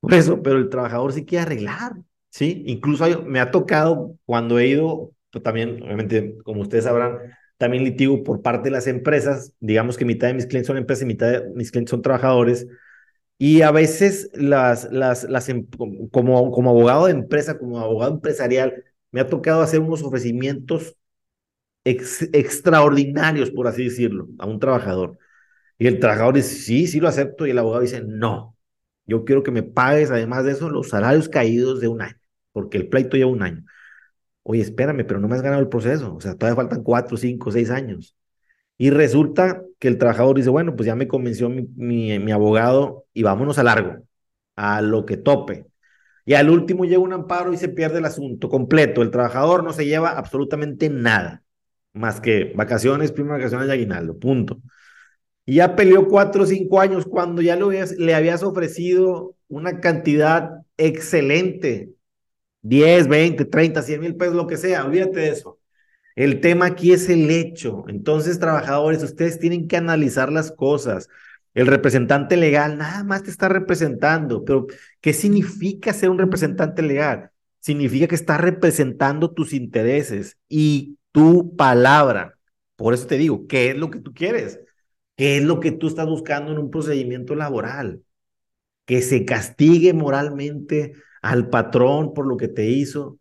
Por 0.00 0.14
eso, 0.14 0.42
pero 0.42 0.56
el 0.58 0.70
trabajador 0.70 1.12
sí 1.12 1.24
quiere 1.26 1.42
arreglar, 1.42 1.92
¿sí? 2.30 2.62
Incluso 2.66 3.22
me 3.24 3.40
ha 3.40 3.50
tocado 3.50 4.16
cuando 4.24 4.58
he 4.58 4.68
ido, 4.68 5.12
pues 5.30 5.42
también, 5.44 5.82
obviamente, 5.82 6.38
como 6.44 6.62
ustedes 6.62 6.84
sabrán, 6.84 7.18
también 7.60 7.84
litigo 7.84 8.24
por 8.24 8.40
parte 8.40 8.70
de 8.70 8.72
las 8.72 8.86
empresas, 8.86 9.52
digamos 9.60 9.98
que 9.98 10.06
mitad 10.06 10.28
de 10.28 10.34
mis 10.34 10.46
clientes 10.46 10.66
son 10.66 10.78
empresas 10.78 11.02
y 11.02 11.06
mitad 11.06 11.30
de 11.30 11.50
mis 11.54 11.70
clientes 11.70 11.90
son 11.90 12.00
trabajadores, 12.00 12.66
y 13.36 13.60
a 13.60 13.70
veces 13.70 14.30
las, 14.32 14.90
las, 14.90 15.24
las, 15.24 15.50
em, 15.50 15.66
como, 16.10 16.52
como 16.52 16.70
abogado 16.70 17.04
de 17.04 17.12
empresa, 17.12 17.58
como 17.58 17.78
abogado 17.78 18.14
empresarial, 18.14 18.84
me 19.12 19.20
ha 19.20 19.26
tocado 19.28 19.60
hacer 19.60 19.80
unos 19.80 20.02
ofrecimientos 20.02 20.96
extraordinarios, 21.84 23.50
por 23.50 23.66
así 23.68 23.84
decirlo, 23.84 24.28
a 24.38 24.46
un 24.46 24.58
trabajador. 24.58 25.18
Y 25.78 25.86
el 25.86 26.00
trabajador 26.00 26.36
dice, 26.36 26.54
sí, 26.56 26.86
sí 26.86 26.98
lo 26.98 27.08
acepto, 27.08 27.46
y 27.46 27.50
el 27.50 27.58
abogado 27.58 27.82
dice, 27.82 28.02
no, 28.06 28.56
yo 29.06 29.24
quiero 29.26 29.42
que 29.42 29.50
me 29.50 29.62
pagues, 29.62 30.10
además 30.10 30.44
de 30.44 30.52
eso, 30.52 30.70
los 30.70 30.88
salarios 30.88 31.28
caídos 31.28 31.80
de 31.80 31.88
un 31.88 32.00
año, 32.02 32.16
porque 32.52 32.78
el 32.78 32.88
pleito 32.88 33.18
lleva 33.18 33.30
un 33.30 33.42
año 33.42 33.64
oye, 34.42 34.62
espérame, 34.62 35.04
pero 35.06 35.20
no 35.20 35.28
me 35.28 35.36
has 35.36 35.42
ganado 35.42 35.60
el 35.60 35.68
proceso, 35.68 36.14
o 36.14 36.20
sea, 36.20 36.34
todavía 36.34 36.56
faltan 36.56 36.82
cuatro, 36.82 37.16
cinco, 37.16 37.50
seis 37.52 37.70
años. 37.70 38.16
Y 38.78 38.90
resulta 38.90 39.62
que 39.78 39.88
el 39.88 39.98
trabajador 39.98 40.36
dice, 40.36 40.50
bueno, 40.50 40.74
pues 40.74 40.86
ya 40.86 40.96
me 40.96 41.08
convenció 41.08 41.50
mi, 41.50 42.32
abogado 42.32 43.04
y 43.12 43.22
vámonos 43.22 43.58
a 43.58 43.62
largo, 43.62 44.04
a 44.56 44.80
lo 44.80 45.04
que 45.04 45.18
tope. 45.18 45.66
Y 46.24 46.34
al 46.34 46.50
último 46.50 46.84
llega 46.84 47.00
un 47.00 47.12
amparo 47.12 47.52
y 47.52 47.58
se 47.58 47.68
pierde 47.68 47.98
el 47.98 48.06
asunto 48.06 48.48
completo. 48.48 49.02
El 49.02 49.10
trabajador 49.10 49.64
no 49.64 49.72
se 49.72 49.86
lleva 49.86 50.12
absolutamente 50.12 50.88
nada, 50.88 51.42
más 51.92 52.20
que 52.20 52.52
vacaciones, 52.56 53.12
primas 53.12 53.38
vacaciones 53.38 53.66
de 53.68 53.74
aguinaldo, 53.74 54.18
punto. 54.18 54.60
Y 55.44 55.56
ya 55.56 55.76
peleó 55.76 56.08
cuatro 56.08 56.44
o 56.44 56.46
cinco 56.46 56.80
años 56.80 57.04
cuando 57.06 57.42
ya 57.42 57.56
le 57.56 58.14
habías 58.14 58.42
ofrecido 58.42 59.36
una 59.48 59.80
cantidad 59.80 60.62
excelente 60.78 61.90
10, 62.62 63.08
20, 63.08 63.44
30, 63.44 63.82
100 63.82 64.00
mil 64.00 64.16
pesos, 64.16 64.34
lo 64.34 64.46
que 64.46 64.56
sea, 64.56 64.84
olvídate 64.84 65.20
de 65.20 65.28
eso. 65.30 65.58
El 66.16 66.40
tema 66.40 66.66
aquí 66.66 66.92
es 66.92 67.08
el 67.08 67.30
hecho. 67.30 67.84
Entonces, 67.88 68.38
trabajadores, 68.38 69.02
ustedes 69.02 69.38
tienen 69.38 69.68
que 69.68 69.76
analizar 69.76 70.32
las 70.32 70.52
cosas. 70.52 71.08
El 71.54 71.66
representante 71.66 72.36
legal 72.36 72.78
nada 72.78 73.04
más 73.04 73.22
te 73.22 73.30
está 73.30 73.48
representando, 73.48 74.44
pero 74.44 74.66
¿qué 75.00 75.12
significa 75.12 75.92
ser 75.92 76.10
un 76.10 76.18
representante 76.18 76.82
legal? 76.82 77.30
Significa 77.60 78.06
que 78.06 78.14
está 78.14 78.38
representando 78.38 79.32
tus 79.32 79.52
intereses 79.52 80.36
y 80.48 80.98
tu 81.12 81.56
palabra. 81.56 82.38
Por 82.76 82.94
eso 82.94 83.06
te 83.06 83.18
digo, 83.18 83.46
¿qué 83.46 83.70
es 83.70 83.76
lo 83.76 83.90
que 83.90 84.00
tú 84.00 84.14
quieres? 84.14 84.60
¿Qué 85.16 85.38
es 85.38 85.44
lo 85.44 85.60
que 85.60 85.72
tú 85.72 85.88
estás 85.88 86.06
buscando 86.06 86.52
en 86.52 86.58
un 86.58 86.70
procedimiento 86.70 87.34
laboral? 87.34 88.02
Que 88.84 89.02
se 89.02 89.24
castigue 89.24 89.92
moralmente 89.92 90.94
al 91.22 91.48
patrón 91.48 92.14
por 92.14 92.26
lo 92.26 92.36
que 92.36 92.48
te 92.48 92.66
hizo. 92.66 93.18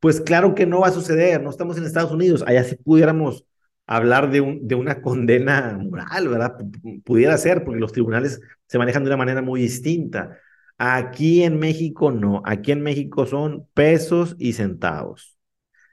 Pues 0.00 0.20
claro 0.20 0.54
que 0.54 0.66
no 0.66 0.80
va 0.80 0.88
a 0.88 0.92
suceder, 0.92 1.42
no 1.42 1.50
estamos 1.50 1.76
en 1.76 1.84
Estados 1.84 2.12
Unidos, 2.12 2.44
allá 2.46 2.64
sí 2.64 2.76
pudiéramos 2.76 3.44
hablar 3.86 4.30
de, 4.30 4.40
un, 4.40 4.66
de 4.66 4.74
una 4.76 5.02
condena 5.02 5.78
moral, 5.78 6.28
¿verdad? 6.28 6.56
pudiera 7.04 7.36
ser, 7.36 7.64
porque 7.64 7.80
los 7.80 7.92
tribunales 7.92 8.40
se 8.66 8.78
manejan 8.78 9.04
de 9.04 9.10
una 9.10 9.16
manera 9.16 9.42
muy 9.42 9.60
distinta. 9.60 10.38
Aquí 10.78 11.42
en 11.42 11.58
México 11.58 12.10
no, 12.10 12.42
aquí 12.46 12.72
en 12.72 12.82
México 12.82 13.26
son 13.26 13.66
pesos 13.74 14.36
y 14.38 14.54
centavos. 14.54 15.36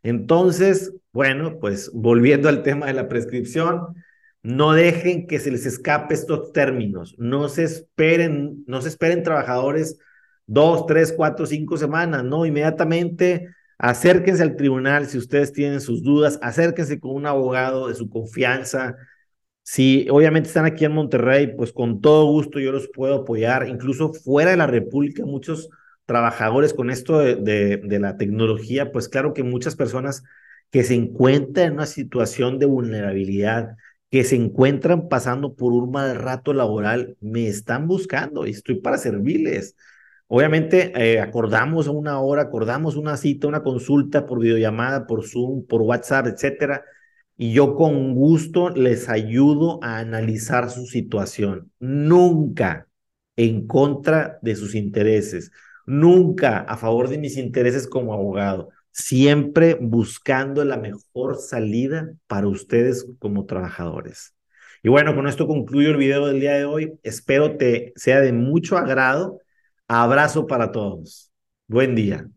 Entonces, 0.04 0.94
bueno, 1.12 1.60
pues 1.60 1.92
volviendo 1.94 2.48
al 2.48 2.64
tema 2.64 2.86
de 2.86 2.94
la 2.94 3.10
prescripción, 3.10 3.96
no 4.44 4.72
dejen 4.72 5.28
que 5.28 5.40
se 5.40 5.52
les 5.52 5.66
escape 5.66 6.14
estos 6.14 6.54
términos, 6.54 7.16
no 7.18 7.50
se 7.50 7.64
esperen, 7.64 8.64
no 8.68 8.82
se 8.82 8.88
esperen 8.90 9.24
trabajadores 9.24 9.98
dos, 10.48 10.88
tres, 10.88 11.14
cuatro, 11.16 11.46
cinco 11.46 11.78
semanas, 11.78 12.24
no, 12.24 12.46
inmediatamente 12.46 13.50
Acérquense 13.80 14.42
al 14.42 14.56
tribunal 14.56 15.08
si 15.08 15.18
ustedes 15.18 15.54
tienen 15.54 15.82
sus 15.82 16.02
dudas, 16.04 16.40
acérquense 16.42 17.00
con 17.00 17.16
un 17.16 17.28
abogado 17.28 17.88
de 17.88 17.96
su 17.96 18.10
confianza. 18.10 18.96
Si 19.64 20.08
obviamente 20.10 20.48
están 20.48 20.66
aquí 20.66 20.86
en 20.86 20.94
Monterrey, 20.94 21.56
pues 21.56 21.74
con 21.74 22.02
todo 22.02 22.26
gusto 22.26 22.60
yo 22.60 22.72
los 22.72 22.90
puedo 22.90 23.16
apoyar, 23.22 23.68
incluso 23.68 24.14
fuera 24.14 24.52
de 24.52 24.58
la 24.58 24.68
República, 24.68 25.26
muchos 25.26 25.70
trabajadores 26.06 26.74
con 26.74 26.90
esto 26.90 27.20
de, 27.20 27.36
de, 27.36 28.00
la 28.00 28.18
tecnología, 28.18 28.92
pues 28.92 29.10
claro 29.10 29.34
que 29.34 29.44
muchas 29.44 29.76
personas 29.76 30.24
que 30.72 30.84
se 30.84 30.96
encuentran 30.96 31.68
en 31.68 31.74
una 31.74 31.86
situación 31.86 32.60
de 32.60 32.66
vulnerabilidad, 32.66 33.76
que 34.10 34.24
se 34.24 34.38
encuentran 34.38 35.10
pasando 35.10 35.56
por 35.56 35.74
un 35.74 35.92
mal 35.92 36.16
rato 36.16 36.54
laboral, 36.54 37.18
me 37.22 37.48
están 37.48 37.88
buscando 37.88 38.48
y 38.48 38.52
estoy 38.52 38.76
para 38.82 38.98
servirles. 38.98 39.76
Obviamente 40.28 40.92
eh, 40.96 41.22
acordamos 41.22 41.88
una 41.88 42.20
hora, 42.20 42.44
acordamos 42.44 42.98
una 42.98 43.16
cita, 43.16 43.48
una 43.48 43.64
consulta 43.64 44.26
por 44.26 44.40
videollamada, 44.40 45.08
por 45.08 45.26
Zoom, 45.26 45.66
por 45.66 45.82
WhatsApp, 45.82 46.28
etcétera. 46.28 46.84
Y 47.38 47.54
yo 47.54 47.76
con 47.76 48.14
gusto 48.14 48.70
les 48.70 49.10
ayudo 49.10 49.80
a 49.84 50.00
analizar 50.00 50.70
su 50.70 50.86
situación. 50.86 51.72
Nunca 51.80 52.88
en 53.38 53.68
contra 53.68 54.40
de 54.42 54.56
sus 54.56 54.76
intereses, 54.76 55.52
nunca 55.86 56.60
a 56.60 56.76
favor 56.78 57.08
de 57.08 57.20
mis 57.20 57.38
intereses 57.38 57.88
como 57.88 58.14
abogado, 58.14 58.70
siempre 58.92 59.78
buscando 59.80 60.66
la 60.66 60.78
mejor 60.78 61.38
salida 61.38 62.12
para 62.28 62.48
ustedes 62.48 63.08
como 63.20 63.46
trabajadores. 63.46 64.34
Y 64.84 64.90
bueno, 64.90 65.16
con 65.16 65.28
esto 65.28 65.48
concluyo 65.48 65.92
el 65.92 65.98
video 65.98 66.28
del 66.28 66.40
día 66.40 66.54
de 66.54 66.66
hoy. 66.66 67.00
Espero 67.04 67.58
te 67.58 67.94
sea 67.96 68.22
de 68.22 68.34
mucho 68.34 68.78
agrado 68.78 69.40
Abrazo 69.88 70.48
para 70.48 70.72
todos. 70.72 71.32
Buen 71.68 71.96
día. 71.96 72.30